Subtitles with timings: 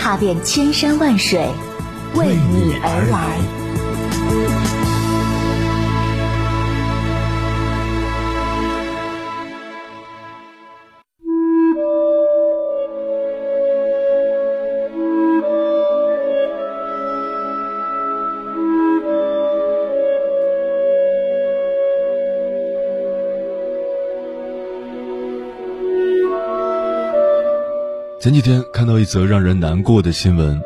[0.00, 1.46] 踏遍千山万水，
[2.14, 3.59] 为你而来。
[28.20, 30.60] 前几天看到一则让人难过的新闻：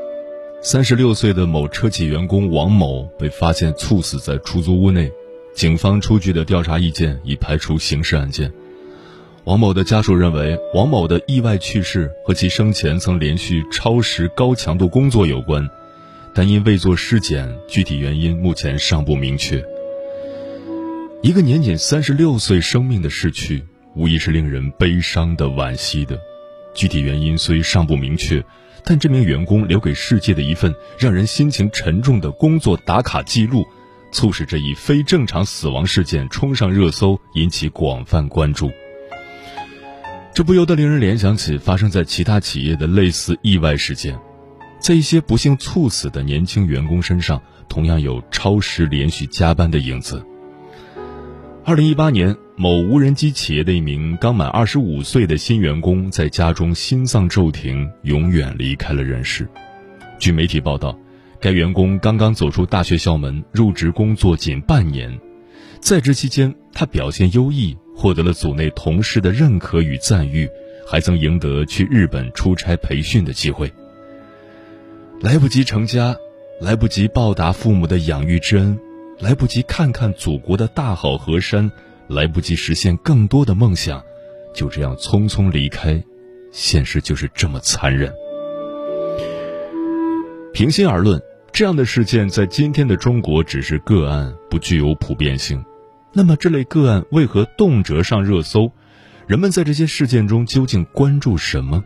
[0.60, 5.08] 三十六岁的某车企员工王某被发现猝死在出租屋内，
[5.54, 8.52] 警方出具的调查意见已排除刑事案件。
[9.44, 15.64] 王某的家属认为，王某的意外去世和其生前曾连续超时高强度工作有关，
[16.34, 19.64] 但因未做尸检，具体原因目前尚不明确。
[21.22, 23.62] 一个年仅三十六岁生命的逝去，
[23.94, 26.18] 无疑是令人悲伤的、惋惜的。
[26.74, 28.44] 具体原因虽尚不明确，
[28.84, 33.64] 但这名员工留给世界的一份让人心情沉重的工作打卡记录，
[34.12, 38.70] 促使这一非正常死亡事件冲上热搜，引起广泛关注。
[40.34, 44.18] 这不由得令人联想起发生在其他企业的类似意外事件，
[44.80, 50.26] 在一些不幸猝死的年轻员工身上，同样有超时连续加班的影子。
[51.66, 59.48] 二零一八年，某无人机企业的一名刚满二十五岁的新员工在家中心脏骤停，永远离开了人世。
[60.18, 60.94] 据媒体报道，
[61.40, 65.18] 该员工刚刚走出大学校门，入职工作仅半年，
[65.80, 70.46] 在职期间他表现优异，获得了组内同事的认可与赞誉，
[70.86, 73.72] 还曾赢得去日本出差培训的机会。
[75.18, 76.14] 来不及成家，
[76.60, 78.78] 来不及报答父母的养育之恩。
[79.20, 81.70] 来不及看看祖国的大好河山，
[82.08, 84.02] 来不及实现更多的梦想，
[84.54, 86.02] 就这样匆匆离开，
[86.52, 88.12] 现实就是这么残忍。
[90.52, 91.20] 平心而论，
[91.52, 95.64] 这样的事件在今天的中国只是个案，不具有普遍性。
[96.12, 98.70] 那么，这类个案为何动辄上热搜？
[99.26, 101.82] 人们在这些事件中究竟关注什么？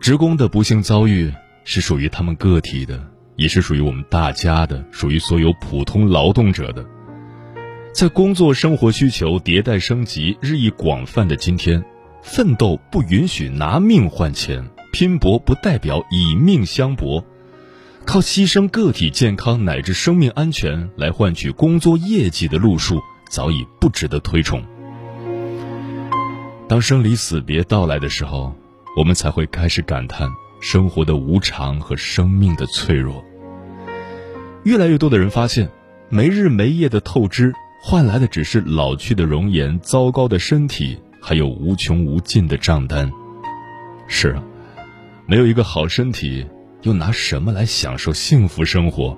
[0.00, 1.32] 职工的不幸遭遇
[1.64, 3.13] 是属于他们个体的。
[3.36, 6.84] 也是属于我们大家的，属于所有普通劳动者的。
[7.92, 11.84] 在工作生活需求迭代升级、日益广泛的今天，
[12.22, 17.24] 奋斗不允许拿命换钱，拼搏不代表以命相搏，
[18.04, 23.00] 靠牺牲个体健康乃至生命安全来换取工作业绩的路数，
[23.30, 24.62] 早已不值得推崇。
[26.66, 28.54] 当生离死别到来的时候，
[28.96, 30.28] 我们才会开始感叹。
[30.64, 33.22] 生活的无常和生命的脆弱，
[34.64, 35.68] 越来越多的人发现，
[36.08, 37.52] 没日没夜的透支
[37.82, 43.12] 换来的只是老去的容颜、糟糕的身体，还有无穷无尽的账单。
[44.08, 44.42] 是啊，
[45.26, 46.46] 没有一个好身体，
[46.80, 49.14] 又拿什么来享受幸福生活？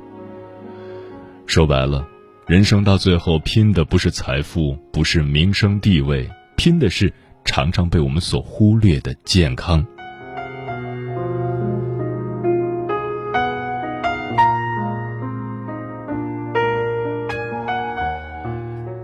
[1.46, 2.04] 说白了，
[2.48, 7.14] 人生到最后拼的不是财富，不是名声地位，拼的是
[7.44, 9.86] 常常被我们所忽略的健康。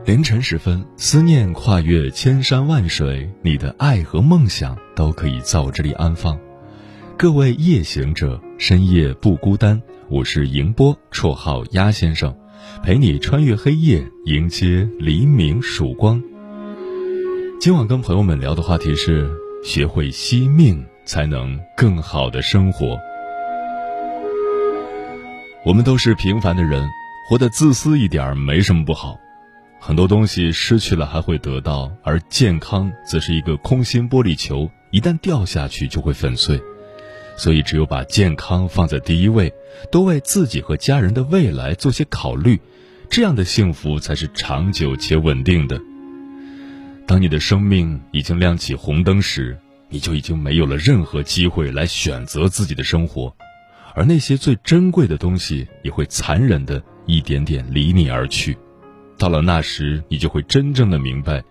[0.05, 6.37] 凌晨时分，思念跨越千山万水，你的爱和梦想都可以在我这里安放。
[7.17, 9.81] 各位夜行者，深夜不孤单。
[10.09, 12.37] 我是迎波，绰号鸭先生，
[12.83, 16.21] 陪你穿越黑夜，迎接黎明曙光。
[17.61, 19.31] 今晚跟朋友们聊的话题是：
[19.65, 22.99] 学会惜命，才能更好的生活。
[25.65, 26.85] 我们都是平凡的人，
[27.31, 29.17] 活得自私一点没什么不好。
[29.85, 36.63] 很多东西失去了还会得到，而健康则是一个空心玻璃球，一旦掉下去就会粉碎。
[37.37, 39.53] 所以，只有把健康放在第一位，
[39.91, 42.61] 多为自己和家人的未来做些考虑，
[43.11, 45.81] 这样的幸福才是长久且稳定的。
[47.05, 49.59] 当你的生命已经亮起红灯时，
[49.89, 53.35] 你就已经没有了任何机会来选择自己的生活，
[53.97, 58.57] 而那些最珍贵的东西也会残忍的一点点离你而去。
[59.19, 61.43] 到了那时，你就会真正的明白，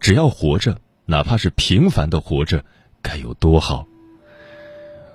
[0.00, 0.76] 只要活着，
[1.06, 2.64] 哪怕是平凡的活着，
[3.00, 3.86] 该有多好。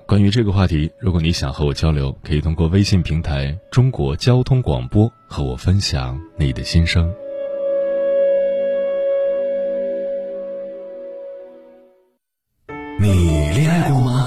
[0.05, 7.13] 关于这个话题，如果你想和我交流，可以通过微信平台“中国交通广播”和我分享你的心声。
[12.99, 13.07] 你
[13.49, 14.16] 恋爱过吗？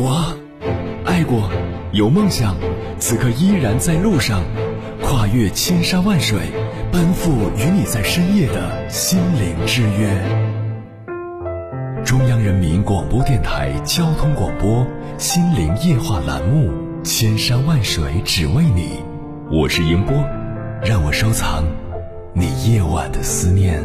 [0.00, 0.32] 我
[1.04, 1.50] 爱过，
[1.90, 2.54] 有梦想，
[3.00, 4.44] 此刻依然在路上，
[5.02, 6.38] 跨越千山万水，
[6.92, 10.08] 奔赴与你在深夜的心灵之约。
[12.04, 14.82] 中央人民广播电台交通广播
[15.18, 16.70] 《心灵夜话》栏目，
[17.02, 19.00] 千山万水只为你，
[19.50, 20.14] 我是迎波，
[20.80, 21.64] 让我收藏
[22.32, 23.82] 你夜晚的思念。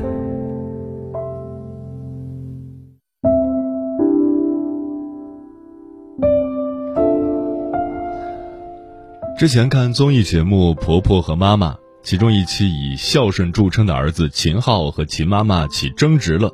[9.43, 16.49] 之前看综艺节目《婆婆和妈妈》，其中一期以孝顺著称的儿子秦昊和秦妈妈起争执了。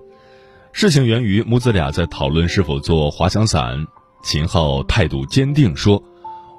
[0.71, 3.85] 事情源于母子俩在讨论是否做滑翔伞。
[4.23, 6.01] 秦昊态度坚定说：“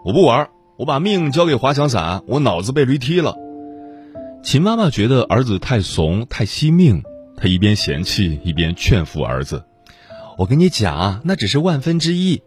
[0.06, 3.34] 我不玩，我把命交给滑翔伞，我脑子被驴踢了。”
[4.44, 7.02] 秦妈妈觉得儿子太怂太惜命，
[7.36, 9.64] 她一边嫌弃一边劝服儿子
[10.38, 12.40] ：“我跟你讲，那只是万分之一。”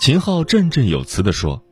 [0.00, 1.62] 秦昊振振有词地说。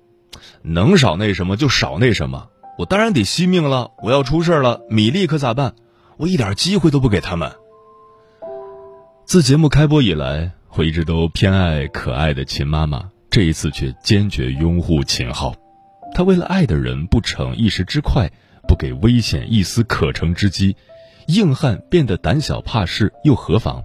[0.62, 2.48] 能少那什么就少那什么，
[2.78, 3.92] 我当然得惜命了。
[4.02, 5.74] 我要出事了，米粒可咋办？
[6.16, 7.52] 我一点机会都不给他们。
[9.24, 15.54] 自节目开播以来，我一直都偏爱可爱的秦妈妈，这一次却坚决拥护秦昊。
[16.14, 18.30] 她为了爱的人不逞一时之快，
[18.68, 20.76] 不给危险一丝可乘之机，
[21.26, 23.82] 硬汉变得胆小怕事又何妨？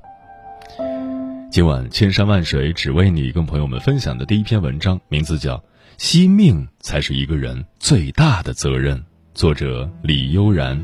[1.50, 5.64] 今晚千山万水只为你，跟朋友们分享的第一篇文章，名字叫。
[6.01, 9.04] 惜命才是一个人最大的责任。
[9.34, 10.81] 作者李悠然。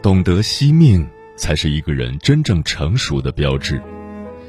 [0.00, 1.06] 懂得惜命，
[1.36, 3.78] 才是一个人真正成熟的标志。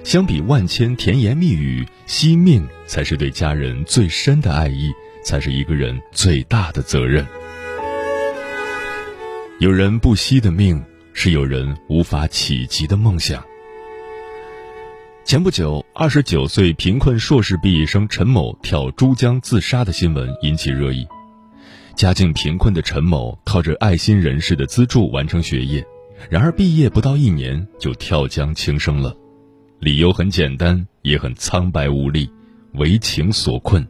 [0.05, 4.89] 相比万千甜言蜜语，惜命才是对家人最深的爱意。
[5.23, 7.25] 才是一个人最大的责任。
[9.59, 10.81] 有人不惜的命，
[11.13, 13.43] 是有人无法企及的梦想。
[15.25, 21.05] 前不久，二十九岁贫困硕士毕业生陈某跳珠江自杀的新闻引起热议。
[21.95, 25.85] 家境贫困的陈某靠着爱心人士的资助完成学业，
[26.29, 29.13] 然而毕业不到一年就跳江轻生了，
[29.79, 32.27] 理由很简单，也很苍白无力，
[32.73, 33.85] 为情所困。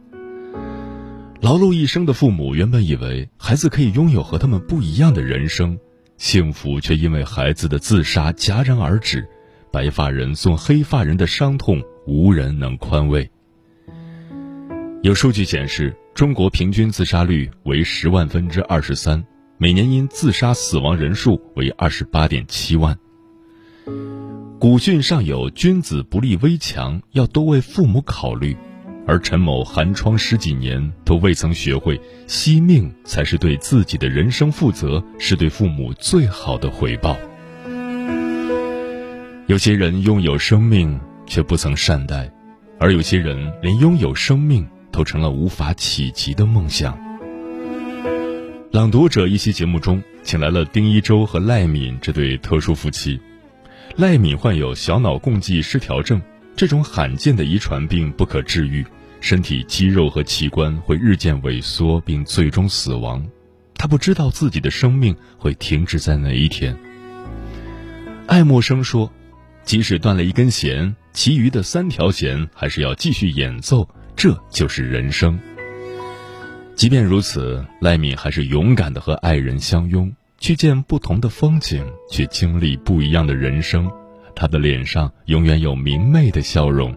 [1.40, 5.78] 劳碌一生的父母原本以为孩子可以拥有和他们不一样的人生，
[6.18, 9.26] 幸福却因为孩子的自杀戛然而止。
[9.72, 13.30] 白发人送黑发人的伤痛，无人能宽慰。
[15.02, 19.24] 有数据显示，中国平均自杀率为十万分之二十三，
[19.56, 22.98] 每年因自杀死亡人数为二十八点七万。
[24.58, 28.54] 古训上有“君子不立危墙”，要多为父母考虑。
[29.10, 37.16] 而陈某寒窗十几年都未曾学会惜命，才是对自己的人生负责，是对父母最好的回报。
[39.48, 42.30] 有些人拥有生命却不曾善待，
[42.78, 46.96] 而有些人连拥有生命都成了无法企及的梦想。
[48.70, 53.20] 朗读者一期节目中，请来了丁一舟和赖敏这对特殊夫妻。
[53.96, 56.22] 赖敏患有小脑共济失调症。
[56.56, 58.84] 这种罕见的遗传病不可治愈，
[59.20, 63.24] 身体肌肉和器官会日渐萎缩，并最终死亡。
[63.74, 66.76] 他不知道自己的生命会停止在哪一天。
[68.26, 69.10] 爱默生说
[69.64, 75.38] ：“即使断了一根弦，其余的三条弦还是要继续演奏，这就是人生。”
[76.76, 83.90] 即便如此，赖敏还是勇敢的和爱人相拥，去见不同的风景，去经历不一样的人生。
[84.34, 86.96] 他的脸上永远有明媚的笑容。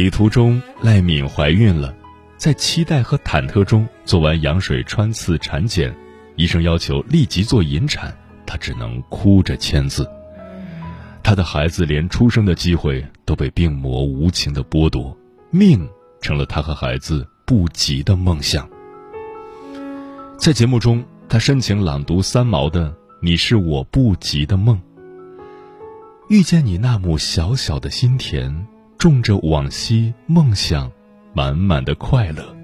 [0.00, 1.94] 旅途中，赖敏怀孕了，
[2.38, 5.94] 在期待和忐忑中做完羊水穿刺产检，
[6.36, 8.10] 医生要求立即做引产，
[8.46, 10.08] 她只能哭着签字。
[11.22, 15.14] 她的孩子连出生的机会都被病魔无情的剥夺，
[15.50, 15.86] 命
[16.22, 18.66] 成了她和孩子不及的梦想。
[20.38, 22.88] 在节目中，他深情朗读三毛的
[23.20, 24.76] 《你是我不及的梦》。
[26.30, 28.66] 遇见你那亩小小的心田，
[29.00, 30.92] 种着往昔梦想，
[31.32, 32.54] 满满的快乐。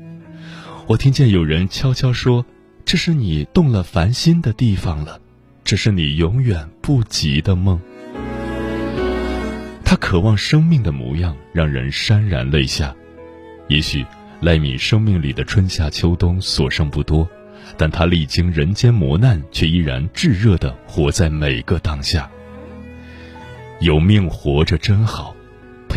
[0.86, 2.44] 我听见有人悄悄说
[2.84, 5.18] ：“这是你动了凡心的地方了，
[5.64, 7.80] 这是你永远不及的梦。”
[9.82, 12.94] 他渴望生命的模样，让人潸然泪下。
[13.68, 14.04] 也许
[14.42, 17.26] 赖米生命里的春夏秋冬所剩不多，
[17.78, 22.30] 但他历经人间磨难，却依然炙热的活在每个当下。
[23.80, 25.34] 有命活着真好，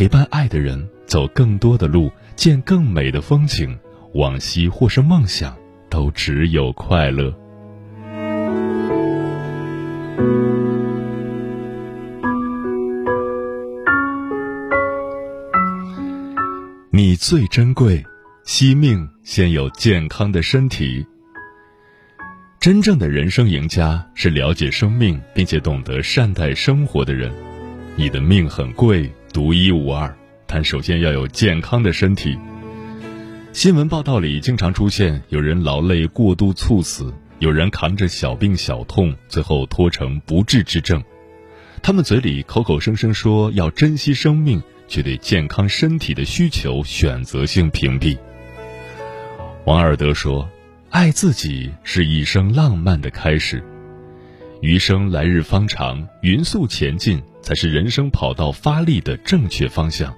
[0.00, 3.78] 陪伴爱的人走更多的路，见更美的风景。
[4.14, 5.54] 往昔或是梦想，
[5.90, 7.30] 都只有快乐。
[16.90, 18.02] 你最珍贵，
[18.44, 21.06] 惜命先有健康的身体。
[22.58, 27.30] 真正的人生赢家是了解生命并且懂得善待生活的人。
[27.96, 30.12] 你的命很贵，独一无二，
[30.46, 32.36] 但首先要有健康的身体。
[33.52, 41.02] 新闻报道里经常出现有人劳累过度猝死，有人扛着小病小痛，最后拖成不治之症。
[41.80, 48.18] 他们嘴里口口声声说要珍惜生命，却对健康身体的需求选择性屏蔽。
[49.64, 50.48] 王尔德说
[50.90, 53.62] ：“爱自己是一生浪漫的开始，
[54.60, 60.14] 余生来日方长，匀速前进才是人生跑道发力的正确方向。”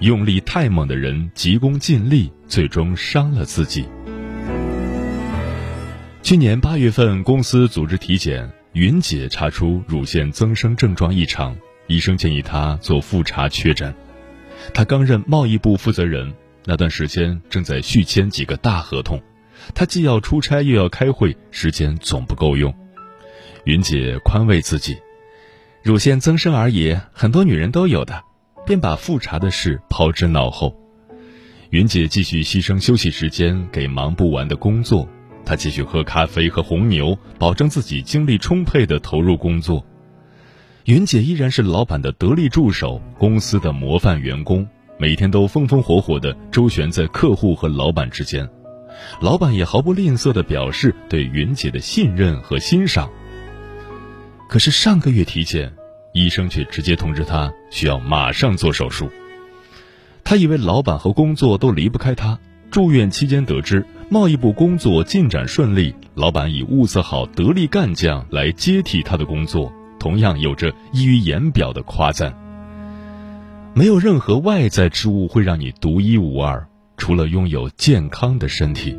[0.00, 3.86] 用力太猛的人急功近利，最终伤了自己。
[6.22, 11.56] 去年八月份，公司组织体检，云姐查出乳腺增生症状异常，
[11.86, 13.94] 医生建议她做复查确诊。
[14.74, 19.22] 她刚任贸易部负责人，那段时间正在续签几个大合同，
[19.72, 22.74] 她既要出差又要开会，时间总不够用。
[23.64, 24.96] 云姐宽慰自己：
[25.86, 28.20] 乳腺增生而已，很多女人都有的。
[28.66, 30.74] 便把复查的事抛之脑后，
[31.70, 35.08] 云姐继续牺牲休息时间给忙不完的工作，
[35.44, 39.86] 她继续喝咖啡和红牛，保证自己精力充沛的投入工作。
[40.86, 44.66] 云姐依然是老板的得力助手，公司的模范员工，
[44.98, 48.48] 每天都风风火火的周旋在客户和老板之间，
[49.20, 53.08] 老板也毫不吝啬的表示对云姐的信任和欣赏。
[54.48, 55.72] 可是上个月体检。
[56.12, 59.10] 医生却直接通知他需要马上做手术。
[60.24, 62.38] 他以为老板和工作都离不开他。
[62.70, 72.34] 住院期间得知贸易部工作进展顺利，老板以物色好得力干将来接替他的工作，同样有着溢于言表的夸赞。
[73.74, 78.98] 没有任何外在之物会让你独一无二，除了拥有健康的身体。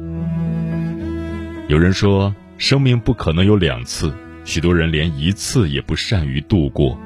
[1.67, 4.13] 有人说，生命不可能有两次，
[4.47, 6.97] 许多人连一次也不善于度过。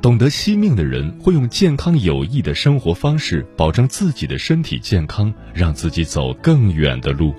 [0.00, 7.34] 懂得惜命的人会用健康有益的生活方式保证自己的身体健康，让自己走更远的路。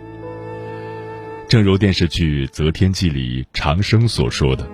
[1.48, 4.68] 正如电视剧《择天记》里长生所说的：“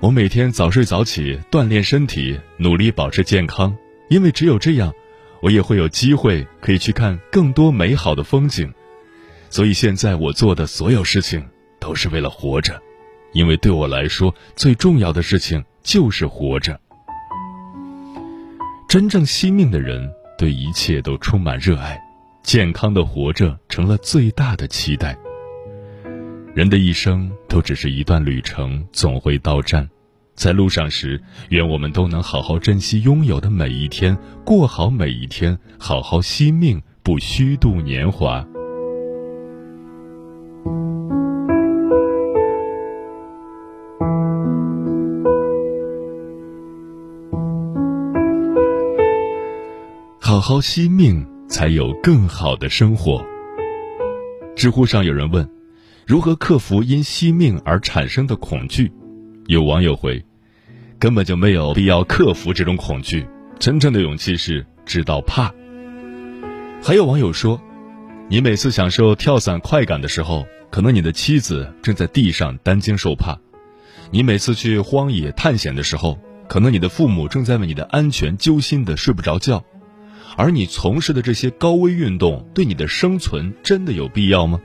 [0.00, 3.76] 我每天早睡早起，锻炼身体，努力保持健康，
[4.08, 4.90] 因为只有这样，
[5.42, 8.72] 我也会有机会可以去看更多美好的风景。
[9.50, 11.44] 所以现在我做的所有事情
[11.78, 12.80] 都是为了活着，
[13.36, 16.80] 因为对我来说最重要的事情就是活着。”
[18.88, 22.00] 真正惜命的人，对一切都充满热爱，
[22.42, 25.14] 健康的活着成了最大的期待。
[26.54, 29.86] 人的一生都只是一段旅程，总会到站，
[30.34, 34.16] 在路上时，愿我们都能好好珍惜拥有的每一天，
[34.46, 38.46] 过好每一天，好好惜命，不虚度年华。
[50.26, 53.24] 好好惜命，才有更好的生活。
[54.56, 55.48] 知乎上有人问：
[56.04, 58.90] 如何克服因惜命而产生的恐惧？
[59.46, 60.20] 有网友回：
[60.98, 63.24] 根本就没有必要克服这种恐惧，
[63.60, 65.54] 真正的勇气是知道怕。
[66.82, 67.62] 还有网友说：
[68.28, 73.38] 你每次享受跳伞快感的时候，可能你的妻子正在地上担惊受怕；
[74.10, 76.18] 你每次去荒野探险的时候，
[76.48, 79.64] 可能你的父母正在为你的安全揪心的睡不着觉。
[80.36, 84.60] 而你从事的这些高危运动，对你的生存真的有必要吗？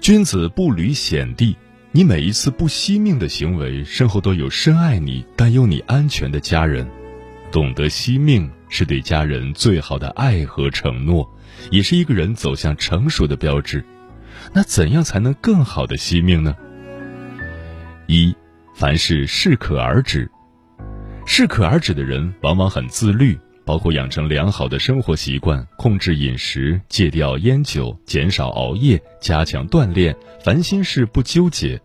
[0.00, 1.56] 君子不履险地，
[1.92, 6.86] 你每一次不惜命的行为，身后都有深爱你、担忧你安全的家人。
[7.50, 11.28] 懂得惜命，是对家人最好的爱和承诺，
[11.70, 13.84] 也是一个人走向成熟的标志。
[14.52, 16.56] 那怎样才能更好的惜命呢？
[18.06, 18.34] 一，
[18.74, 20.30] 凡事适可而止。
[21.24, 30.14] 适可而止的人往往很自律，包括养成良好的生活习惯、控制饮食、戒掉烟酒、减少熬夜、加强锻炼、
[30.44, 31.80] 烦心事不纠结。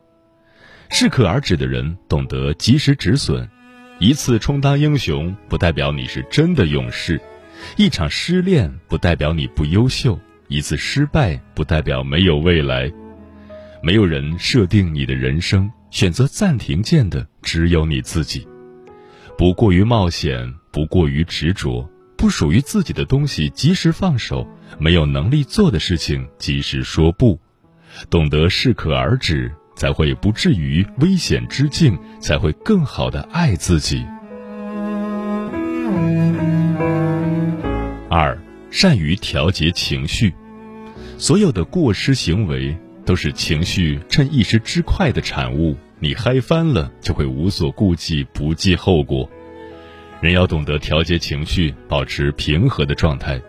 [0.89, 3.47] 适可而止的人懂得及时止损。
[3.99, 7.17] 一次充当英雄，不代表你是真的勇士；
[7.77, 10.17] 一场失恋，不代表你不优秀；
[10.47, 12.91] 一次失败，不代表没有未来。
[13.81, 18.47] 没有人设定你的人生，选择暂停键的只有你自己。
[19.37, 24.47] 不过于冒险，不过于执着，不属于自己的东西及时放手，
[24.79, 27.39] 没有能力做的事情及时说不，
[28.09, 29.51] 懂得适可而止。
[29.75, 34.03] 才会不至于危险之境，才会更好的爱自己。
[38.09, 38.35] 二，
[38.71, 40.33] 善于调节情绪，
[41.19, 42.75] 所有的过失行为
[43.05, 45.77] 都是情绪趁一时之快的产物。
[45.99, 49.27] 你嗨翻了，就会无所顾忌，不计后果。
[50.21, 53.41] 人要懂得调节情绪，保持平和的状态。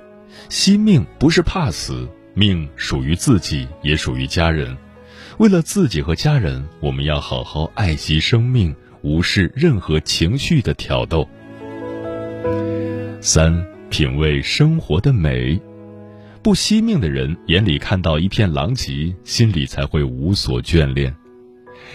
[0.48, 4.74] 惜命不是怕死，命属于自己，也属于家人。
[5.36, 11.28] 为了自己和家人，我们要好好爱惜生命，无视任何情绪的挑逗。
[13.20, 15.60] 三，品味生活的美，
[16.42, 21.14] 不惜命的人眼里看到一片狼藉，心里才会无所眷恋。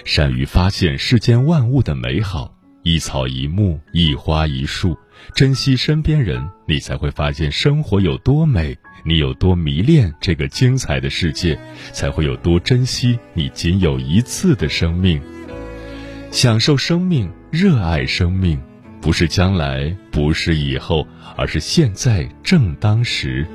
[0.05, 4.97] 善于发现世间万物的美好，一草一木，一花一树，
[5.35, 8.77] 珍惜身边人，你才会发现生活有多美。
[9.05, 11.59] 你有多迷恋这个精彩的世界，
[11.91, 15.21] 才会有多珍惜你仅有一次的生命。
[16.31, 18.57] 享受生命，热爱生命，
[19.01, 23.45] 不是将来，不是以后，而是现在正当时。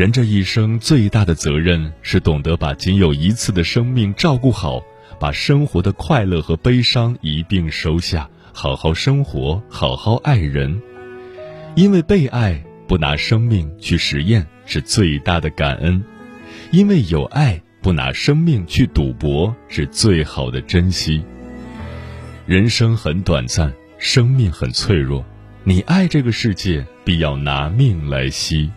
[0.00, 4.82] 人这一生最大的责任是懂得把仅有一次的生命照顾好。
[5.18, 10.80] 把生活的快乐和悲伤一并收下，好好生活，好好爱人。
[11.74, 16.02] 因为被爱，不拿生命去实验是最大的感恩；
[16.70, 21.22] 因为有爱，不拿生命去赌博是最好的珍惜。
[22.46, 25.22] 人生很短暂，生命很脆弱，
[25.62, 28.70] 你爱这个世界，必要拿命来惜。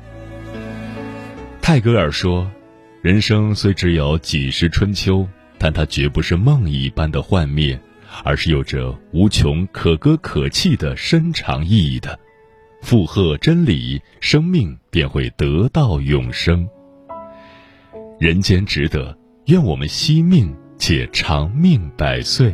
[1.66, 2.52] 泰戈尔说
[3.02, 5.26] ：“人生虽只有几十春秋。”
[5.58, 7.80] 但它绝不是梦一般的幻灭，
[8.26, 12.20] 而是有着无穷可歌可泣的深长意义的。
[12.82, 16.68] 附和真理，生命便会得到永生。
[18.20, 22.54] 人间值得，愿我们惜命且长命百岁。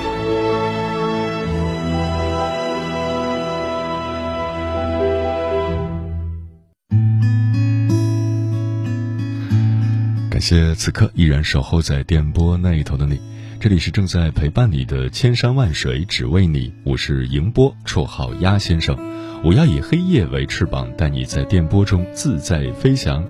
[10.51, 13.17] 谢此刻依然守候在电波那一头的你，
[13.57, 18.97] 这里是正在陪伴你的千山万水只为你，我是迎波，绰号鸭先生，
[19.45, 23.25] 我要以黑夜为翅膀，带你在电波中自在飞翔。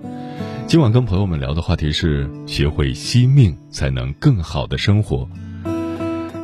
[0.66, 5.28] 今晚跟朋友们聊的话题是：学会惜命，才能更好的生活。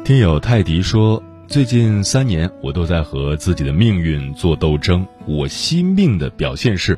[0.05, 6.97] 听友泰迪说，最近三年我都在和自己的命运做斗争，我惜命的表现是。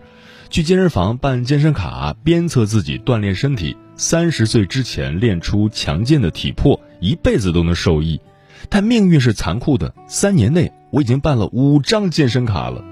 [0.51, 3.77] 去健身房办健身卡，鞭策自己锻炼身体。
[3.95, 8.21] 三十岁之前练出强健的体魄，一辈子都能受益。
[8.69, 12.85] 但命运是残酷的，三年内我已经办了五张健身卡了。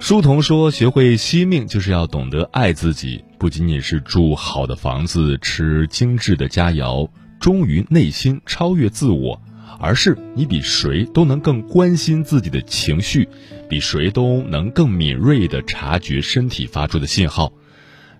[0.00, 9.40] 书童说：“学会惜命，就是要懂得爱自己，不仅仅是住好的房子、吃精致的佳肴，忠于内心，超越自我。”
[9.78, 13.28] 而是你比谁都能更关心自己的情绪，
[13.68, 17.52] 比谁都能更敏锐地察觉身体发出的信号。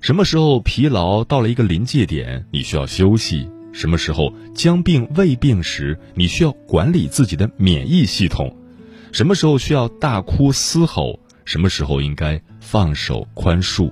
[0.01, 8.49] 什么时候疲劳到了一个临界点，你需要休息；什么时候将病未病时，你需要管理自己的免疫系统；
[9.13, 13.91] 什么时候需要大哭嘶吼，什么时候应该放手宽恕。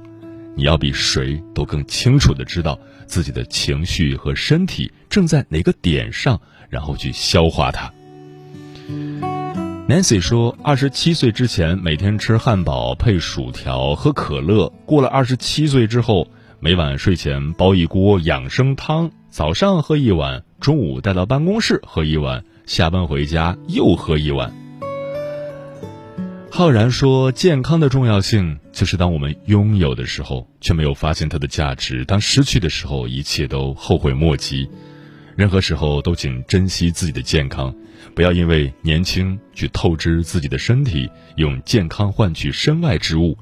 [0.56, 7.92] 你要比谁都更清楚地知道自己的情绪和身体正在哪个点上，然后去消化它。
[9.86, 16.26] Nancy 说，二十七岁之前每天吃汉堡配薯条喝可乐，过了二十七岁之后，
[16.58, 24.50] 每晚睡前煲一锅养生汤，早上喝一碗，中午带到办公室喝一碗，下班回家又喝一碗。
[26.50, 34.66] 浩然说：“健康的重要性，就是当我们拥有的时候，却没有发现它的价值；当失去的时候，一切都后悔莫及。
[35.36, 37.74] 任何时候都请珍惜自己的健康，
[38.14, 43.38] 不要因为年轻去透支自己的身体，用健康换取身外之物。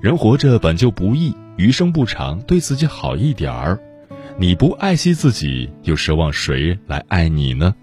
[0.00, 3.80] 人活着本就不易，余生不长，对自己好一点儿。
[4.38, 7.74] 你不爱惜自己，又奢望谁来爱你呢？”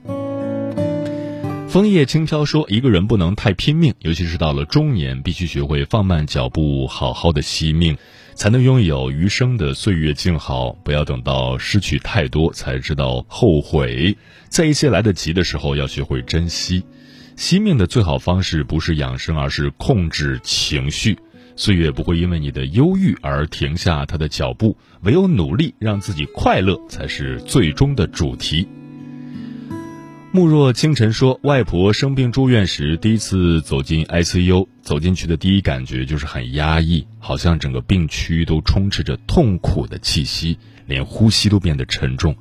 [1.68, 7.98] 枫叶轻飘说：“一个人不能太拼命，尤其是到了中年，必须学会放慢脚步，好好的惜命，
[8.36, 10.74] 才能拥有余生的岁月静好。
[10.84, 14.16] 不要等到失去太多才知道后悔，
[14.50, 16.84] 在一些来得及的时候，要学会珍惜。
[17.38, 21.18] 惜命的最好方式不是养生，而是控制情绪。
[21.56, 28.68] 岁月不会因为你的忧郁而停下他的脚步，唯有努力让自己快乐，才是最终的主题。”
[30.36, 42.36] 慕若清晨说：“外婆生病住院时，第一次走进 ICU，走进去的第一感觉就是很压抑，好像整个病区都充斥着痛苦的气息，连呼吸都变得沉重。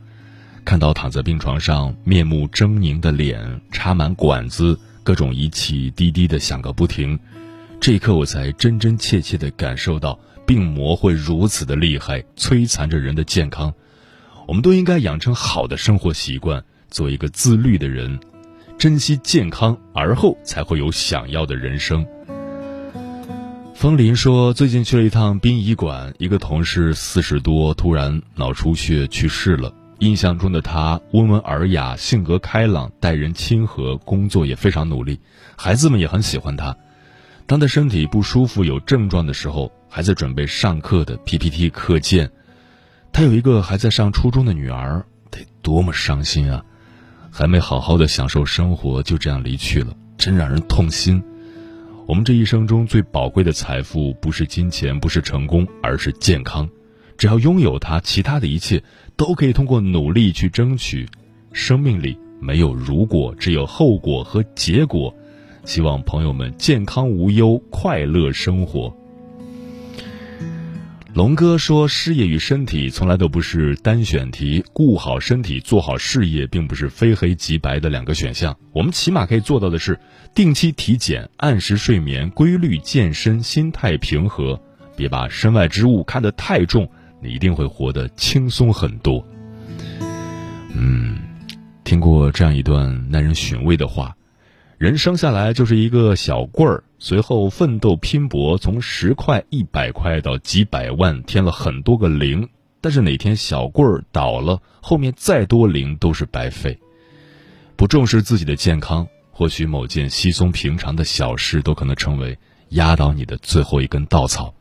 [0.64, 7.16] 看到躺在病床上面目狰狞的脸，插满管子，各种仪器滴滴的响个不停，
[7.80, 13.72] 这一刻我才真真切切的感受到病魔会如此的厉害，摧残着人的健康。
[14.48, 18.20] 我们都应该养成好的生活习惯。”做一个自律的人，
[18.78, 22.06] 珍惜健康，而后才会有想要的人生。
[23.74, 29.74] 风林说，最近去了一趟殡仪馆，一个同事四十多，突然脑出血去世了。
[29.98, 35.18] 印象中的他温文尔雅，性格开朗，待人亲和，工作也非常努力，
[35.56, 36.76] 孩子们也很喜欢他。
[37.46, 42.30] 当他身体不舒服、有症状的时候，还在准备上课的 PPT 课件。
[43.12, 46.64] 他有一个还在上初中的女儿，得多么伤心啊！
[47.36, 51.20] 还没好好的享受生活，就这样离去了，真让人痛心。
[52.06, 56.68] 我们这一生中最宝贵的财富，不是金钱，不是成功，而是健康。
[57.18, 58.80] 只要拥有它，其他的一切
[59.16, 61.08] 都可以通过努力去争取。
[61.52, 65.12] 生命里没有如果，只有后果和结果。
[65.64, 68.96] 希望朋友们健康无忧，快乐生活。
[71.14, 78.58] 龙哥说：“事业与身体从来都不是单选题，顾好身体，做好事业，并不是非黑即白的两个选项。
[78.72, 79.96] 我们起码可以做到的是，
[80.34, 84.60] 定期体检，按时睡眠，规律健身，心态平和，
[84.96, 86.90] 别把身外之物看得太重，
[87.22, 89.24] 你一定会活得轻松很多。”
[90.74, 91.16] 嗯，
[91.84, 94.12] 听过这样一段耐人寻味的话。
[94.78, 102.48] 人生下来就是一个小棍儿，随后奋斗拼搏，从十块、一百块到几百万，添了很多个零。
[102.80, 106.78] 但是哪天小棍儿倒了，后面再多零都是白费。
[107.76, 112.36] 不重视自己的健康，或许某件稀松平常的小事都可能成为
[112.70, 114.52] 压倒你的最后一根稻草。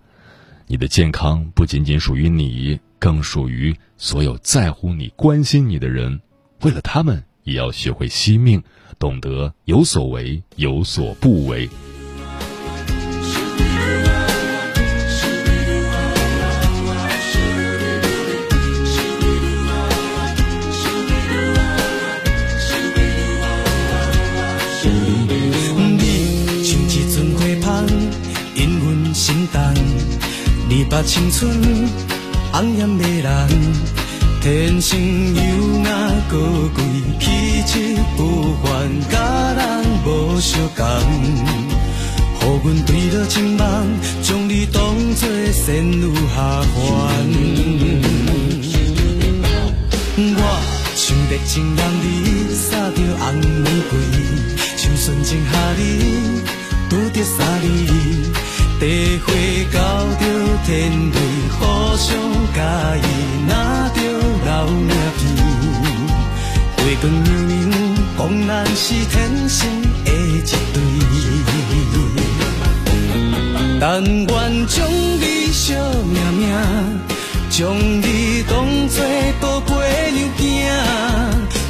[0.67, 6.21] 你的健康不仅仅属于你，更属于所有在乎你、关心你的人。
[6.61, 8.61] 为了他们，也要学会惜命。
[8.99, 11.69] 懂得有所为，有所不为。
[30.89, 31.49] 把青春
[32.51, 34.02] 红艳迷人。
[34.43, 34.99] 天生
[35.33, 35.41] 优
[35.85, 35.89] 雅
[36.29, 36.37] 高
[36.75, 36.83] 贵，
[37.17, 39.17] 气质不凡，甲
[39.53, 39.63] 人
[40.05, 40.83] 无相共。
[42.41, 43.63] 予阮对了情梦，
[44.21, 44.83] 将你当
[45.15, 46.75] 作仙女下凡。
[50.35, 50.41] 我
[50.93, 53.25] 像热情让你撒着红
[53.61, 53.91] 玫瑰，
[54.75, 55.79] 像纯情夏日
[56.89, 57.63] 拄着沙粒，
[58.81, 58.81] 地
[59.19, 59.25] 花
[59.71, 59.79] 交
[60.19, 60.21] 着
[60.65, 61.17] 天雷，
[61.57, 61.61] 互
[61.95, 62.11] 相
[62.53, 62.59] 介
[62.99, 63.09] 意
[63.47, 63.53] 哪
[63.95, 64.02] 着。
[64.02, 64.02] 老
[64.67, 65.19] 命皮，
[66.77, 67.51] 花光明明
[68.17, 69.13] 讲咱是天
[69.49, 69.59] 生
[70.05, 70.41] 的一
[70.73, 70.75] 对。
[73.79, 74.27] 但愿
[74.67, 74.75] 将
[75.19, 76.41] 你惜命命，
[77.49, 78.51] 将你当
[78.87, 78.95] 作
[79.41, 79.71] 宝贝
[80.11, 80.41] 娘囝。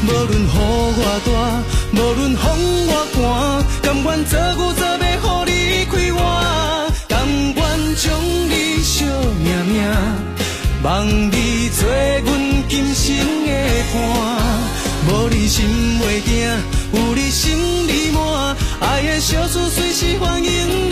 [0.05, 0.45] 无论雨
[0.99, 1.27] 偌大，
[1.93, 2.43] 无论风
[2.87, 3.19] 偌寒，
[3.81, 5.01] 甘愿做牛做马，
[5.45, 5.51] 予你
[5.85, 6.21] 开换。
[7.07, 7.11] 甘
[7.55, 7.57] 愿
[7.95, 8.03] 将
[8.49, 8.51] 你
[8.83, 9.05] 惜
[9.43, 9.73] 命命。
[10.83, 11.33] 望你
[11.69, 11.81] 做
[12.93, 13.51] 心的
[13.91, 13.97] 伴，
[15.09, 15.65] 无你心
[15.99, 16.47] 袂惊，
[16.93, 20.91] 有你心里满，爱的小事随时欢迎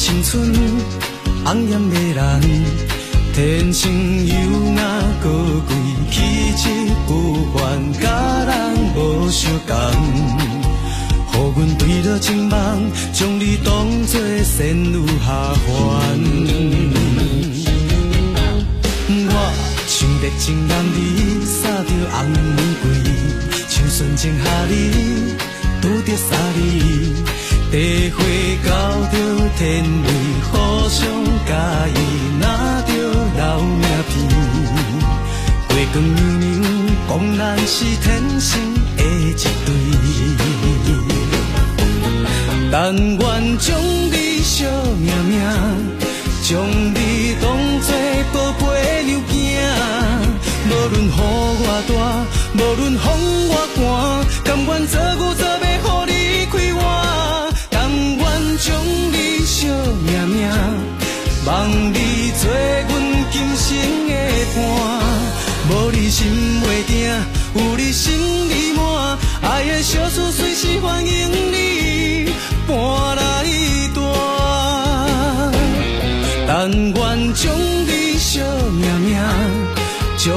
[0.00, 0.50] 青春
[1.44, 2.40] 红艳的人，
[3.34, 3.92] 天生
[4.26, 4.34] 优
[4.72, 4.82] 雅
[5.22, 5.28] 高
[5.68, 5.76] 贵，
[6.10, 6.16] 气
[6.56, 6.62] 质
[7.06, 8.08] 不凡，甲
[8.46, 8.50] 人
[8.96, 9.76] 无相共。
[11.34, 15.68] 予阮对了情梦，将你当作仙女下凡。
[19.28, 19.52] 我
[19.86, 22.16] 像热情男儿，撒着红
[22.56, 22.88] 玫瑰，
[23.68, 24.72] 像纯情夏日，
[25.82, 26.58] 拄着三日，
[27.70, 28.18] 地花
[28.64, 28.68] 交
[29.12, 29.14] 着
[29.56, 30.08] 天雷，
[30.50, 30.52] 互
[30.88, 30.98] 相
[31.46, 31.52] 介
[31.94, 31.96] 意，
[32.40, 32.44] 拿
[32.82, 32.90] 着
[33.38, 34.12] 老命片。
[35.70, 36.42] 月光明明，
[37.08, 38.08] 讲咱是天
[38.40, 38.50] 生
[38.96, 39.68] 的一对。
[42.72, 43.20] 但愿
[43.58, 43.68] 将
[44.10, 44.64] 你惜
[44.98, 45.38] 命命，
[46.42, 47.44] 将你当
[47.82, 47.88] 作
[48.32, 48.64] 宝贝
[49.04, 49.30] 留囝。
[50.66, 51.08] 无论雨
[51.62, 51.90] 偌大，
[52.54, 53.06] 无论风
[53.48, 53.80] 偌寒，
[54.44, 54.94] 甘愿做
[62.40, 62.92] 做阮
[63.30, 63.68] 今生
[64.08, 64.14] 的
[64.56, 64.58] 伴。
[65.68, 66.26] 无你心
[66.62, 67.06] 袂定，
[67.54, 68.08] 有你心
[68.48, 72.32] 里满，爱的小事随时欢迎你
[72.66, 72.76] 搬
[73.16, 73.44] 来
[73.94, 74.00] 住。
[76.48, 77.54] 但愿将
[77.86, 78.40] 你惜
[78.72, 79.20] 命命，
[80.16, 80.32] 将